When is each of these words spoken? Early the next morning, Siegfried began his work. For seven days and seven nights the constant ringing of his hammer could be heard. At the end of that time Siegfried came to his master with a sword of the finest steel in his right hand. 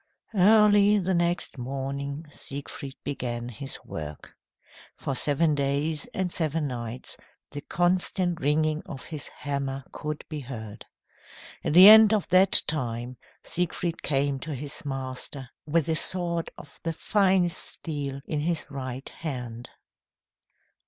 Early 0.33 0.97
the 0.97 1.13
next 1.13 1.59
morning, 1.59 2.25
Siegfried 2.31 2.95
began 3.03 3.49
his 3.49 3.77
work. 3.85 4.33
For 4.97 5.13
seven 5.13 5.53
days 5.53 6.07
and 6.07 6.31
seven 6.31 6.65
nights 6.65 7.17
the 7.51 7.61
constant 7.61 8.39
ringing 8.41 8.81
of 8.87 9.05
his 9.05 9.27
hammer 9.27 9.83
could 9.91 10.25
be 10.27 10.39
heard. 10.39 10.87
At 11.63 11.75
the 11.75 11.87
end 11.87 12.15
of 12.15 12.27
that 12.29 12.63
time 12.65 13.17
Siegfried 13.43 14.01
came 14.01 14.39
to 14.39 14.55
his 14.55 14.83
master 14.83 15.51
with 15.67 15.87
a 15.87 15.95
sword 15.95 16.49
of 16.57 16.79
the 16.81 16.93
finest 16.93 17.59
steel 17.61 18.21
in 18.27 18.39
his 18.39 18.65
right 18.71 19.07
hand. 19.07 19.69